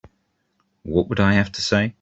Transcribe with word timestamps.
What 0.81 1.09
would 1.09 1.19
I 1.19 1.33
have 1.33 1.51
to 1.51 1.61
say? 1.61 1.89